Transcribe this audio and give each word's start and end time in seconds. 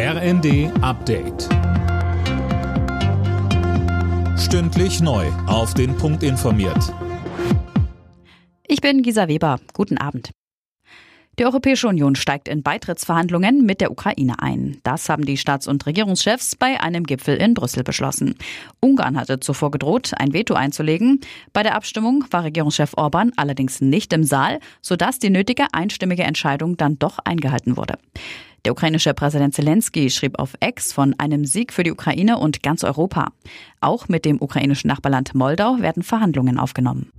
RND 0.00 0.70
Update. 0.80 1.48
Stündlich 4.38 5.00
neu. 5.00 5.26
Auf 5.48 5.74
den 5.74 5.96
Punkt 5.96 6.22
informiert. 6.22 6.94
Ich 8.68 8.80
bin 8.80 9.02
Gisa 9.02 9.26
Weber. 9.26 9.58
Guten 9.72 9.98
Abend. 9.98 10.30
Die 11.40 11.44
Europäische 11.44 11.88
Union 11.88 12.14
steigt 12.14 12.46
in 12.46 12.62
Beitrittsverhandlungen 12.62 13.66
mit 13.66 13.80
der 13.80 13.90
Ukraine 13.90 14.40
ein. 14.40 14.78
Das 14.84 15.08
haben 15.08 15.24
die 15.24 15.36
Staats- 15.36 15.66
und 15.66 15.84
Regierungschefs 15.84 16.54
bei 16.54 16.80
einem 16.80 17.02
Gipfel 17.02 17.36
in 17.36 17.54
Brüssel 17.54 17.82
beschlossen. 17.82 18.36
Ungarn 18.80 19.18
hatte 19.18 19.40
zuvor 19.40 19.72
gedroht, 19.72 20.12
ein 20.16 20.32
Veto 20.32 20.54
einzulegen. 20.54 21.22
Bei 21.52 21.64
der 21.64 21.74
Abstimmung 21.74 22.24
war 22.30 22.44
Regierungschef 22.44 22.92
Orban 22.96 23.32
allerdings 23.34 23.80
nicht 23.80 24.12
im 24.12 24.22
Saal, 24.22 24.60
sodass 24.80 25.18
die 25.18 25.30
nötige 25.30 25.66
einstimmige 25.72 26.22
Entscheidung 26.22 26.76
dann 26.76 27.00
doch 27.00 27.18
eingehalten 27.24 27.76
wurde. 27.76 27.98
Der 28.68 28.72
ukrainische 28.72 29.14
Präsident 29.14 29.54
Zelensky 29.54 30.10
schrieb 30.10 30.38
auf 30.38 30.52
Ex 30.60 30.92
von 30.92 31.14
einem 31.16 31.46
Sieg 31.46 31.72
für 31.72 31.84
die 31.84 31.90
Ukraine 31.90 32.36
und 32.36 32.62
ganz 32.62 32.84
Europa. 32.84 33.32
Auch 33.80 34.08
mit 34.08 34.26
dem 34.26 34.42
ukrainischen 34.42 34.88
Nachbarland 34.88 35.34
Moldau 35.34 35.78
werden 35.80 36.02
Verhandlungen 36.02 36.58
aufgenommen. 36.58 37.10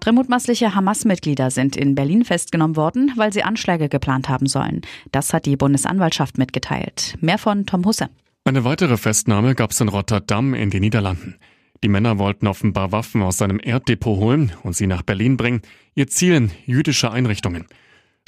Drei 0.00 0.12
mutmaßliche 0.12 0.74
Hamas-Mitglieder 0.74 1.50
sind 1.50 1.76
in 1.76 1.94
Berlin 1.94 2.24
festgenommen 2.24 2.76
worden, 2.76 3.12
weil 3.16 3.30
sie 3.30 3.42
Anschläge 3.42 3.90
geplant 3.90 4.30
haben 4.30 4.46
sollen. 4.46 4.80
Das 5.12 5.34
hat 5.34 5.44
die 5.44 5.58
Bundesanwaltschaft 5.58 6.38
mitgeteilt. 6.38 7.18
Mehr 7.20 7.36
von 7.36 7.66
Tom 7.66 7.84
Husse. 7.84 8.08
Eine 8.46 8.64
weitere 8.64 8.96
Festnahme 8.96 9.54
gab 9.54 9.72
es 9.72 9.82
in 9.82 9.88
Rotterdam 9.88 10.54
in 10.54 10.70
den 10.70 10.80
Niederlanden. 10.80 11.36
Die 11.84 11.90
Männer 11.90 12.18
wollten 12.18 12.46
offenbar 12.46 12.90
Waffen 12.90 13.20
aus 13.20 13.36
seinem 13.36 13.58
Erddepot 13.58 14.18
holen 14.18 14.52
und 14.62 14.74
sie 14.74 14.86
nach 14.86 15.02
Berlin 15.02 15.36
bringen. 15.36 15.60
Ihr 15.94 16.06
Ziel 16.06 16.48
jüdische 16.64 17.10
Einrichtungen. 17.10 17.66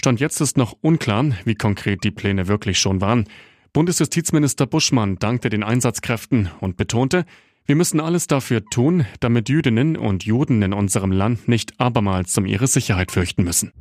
Stand 0.00 0.20
jetzt 0.20 0.40
ist 0.40 0.56
noch 0.56 0.76
unklar, 0.80 1.24
wie 1.44 1.56
konkret 1.56 2.04
die 2.04 2.12
Pläne 2.12 2.46
wirklich 2.46 2.78
schon 2.78 3.00
waren. 3.00 3.24
Bundesjustizminister 3.72 4.66
Buschmann 4.66 5.16
dankte 5.16 5.50
den 5.50 5.64
Einsatzkräften 5.64 6.50
und 6.60 6.76
betonte, 6.76 7.24
wir 7.66 7.74
müssen 7.74 8.00
alles 8.00 8.28
dafür 8.28 8.64
tun, 8.64 9.06
damit 9.20 9.48
Jüdinnen 9.48 9.96
und 9.96 10.24
Juden 10.24 10.62
in 10.62 10.72
unserem 10.72 11.12
Land 11.12 11.48
nicht 11.48 11.78
abermals 11.78 12.38
um 12.38 12.46
ihre 12.46 12.66
Sicherheit 12.66 13.10
fürchten 13.12 13.44
müssen. 13.44 13.72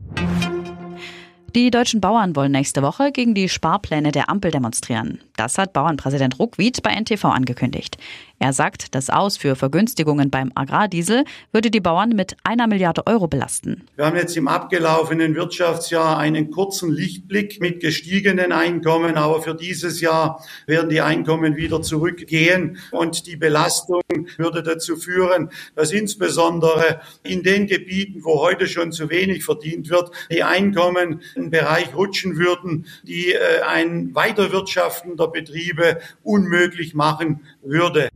Die 1.55 1.71
deutschen 1.71 2.01
Bauern 2.01 2.35
wollen 2.35 2.51
nächste 2.51 2.81
Woche 2.81 3.11
gegen 3.11 3.33
die 3.33 3.47
Sparpläne 3.47 4.11
der 4.11 4.29
Ampel 4.29 4.51
demonstrieren. 4.51 5.21
Das 5.37 5.57
hat 5.57 5.73
Bauernpräsident 5.73 6.39
Ruckwied 6.39 6.83
bei 6.83 6.91
NTV 6.91 7.25
angekündigt. 7.25 7.97
Er 8.39 8.53
sagt, 8.53 8.93
das 8.93 9.09
Aus 9.09 9.37
für 9.37 9.55
Vergünstigungen 9.55 10.29
beim 10.29 10.51
Agrardiesel 10.53 11.23
würde 11.51 11.71
die 11.71 11.79
Bauern 11.79 12.09
mit 12.09 12.35
einer 12.43 12.67
Milliarde 12.67 13.07
Euro 13.07 13.27
belasten. 13.27 13.87
Wir 13.95 14.05
haben 14.05 14.15
jetzt 14.15 14.37
im 14.37 14.47
abgelaufenen 14.47 15.33
Wirtschaftsjahr 15.33 16.19
einen 16.19 16.51
kurzen 16.51 16.91
Lichtblick 16.91 17.59
mit 17.61 17.79
gestiegenen 17.79 18.51
Einkommen, 18.51 19.15
aber 19.15 19.41
für 19.41 19.55
dieses 19.55 20.01
Jahr 20.01 20.43
werden 20.67 20.89
die 20.89 21.01
Einkommen 21.01 21.55
wieder 21.55 21.81
zurückgehen 21.81 22.77
und 22.91 23.25
die 23.25 23.37
Belastung 23.37 24.03
würde 24.37 24.61
dazu 24.61 24.97
führen, 24.97 25.49
dass 25.75 25.91
insbesondere 25.91 27.01
in 27.23 27.41
den 27.41 27.65
Gebieten, 27.65 28.23
wo 28.23 28.39
heute 28.41 28.67
schon 28.67 28.91
zu 28.91 29.09
wenig 29.09 29.43
verdient 29.43 29.89
wird, 29.89 30.11
die 30.29 30.43
Einkommen 30.43 31.21
in 31.35 31.36
einen 31.37 31.49
Bereich 31.49 31.95
rutschen 31.95 32.37
würden, 32.37 32.85
die 33.03 33.33
äh, 33.33 33.61
ein 33.67 34.13
Weiterwirtschaften 34.15 35.17
der 35.17 35.27
Betriebe 35.27 35.99
unmöglich 36.23 36.93
machen 36.93 37.41
würde. 37.61 38.09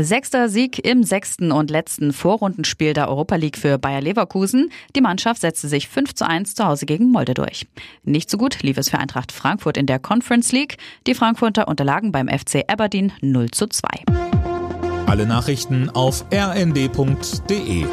Sechster 0.00 0.48
Sieg 0.48 0.84
im 0.86 1.02
sechsten 1.02 1.50
und 1.50 1.70
letzten 1.70 2.12
Vorrundenspiel 2.12 2.92
der 2.92 3.08
Europa 3.08 3.34
League 3.34 3.58
für 3.58 3.78
Bayer 3.78 4.00
Leverkusen. 4.00 4.70
Die 4.94 5.00
Mannschaft 5.00 5.40
setzte 5.40 5.66
sich 5.66 5.88
5 5.88 6.14
zu 6.14 6.26
1 6.26 6.54
zu 6.54 6.64
Hause 6.64 6.86
gegen 6.86 7.10
Molde 7.10 7.34
durch. 7.34 7.66
Nicht 8.04 8.30
so 8.30 8.38
gut 8.38 8.62
lief 8.62 8.78
es 8.78 8.90
für 8.90 8.98
Eintracht 8.98 9.32
Frankfurt 9.32 9.76
in 9.76 9.86
der 9.86 9.98
Conference 9.98 10.52
League. 10.52 10.76
Die 11.08 11.14
Frankfurter 11.14 11.66
unterlagen 11.66 12.12
beim 12.12 12.28
FC 12.28 12.62
Aberdeen 12.68 13.12
0 13.22 13.50
zu 13.50 13.66
2. 13.66 13.88
Alle 15.06 15.26
Nachrichten 15.26 15.90
auf 15.90 16.24
rnd.de 16.32 17.86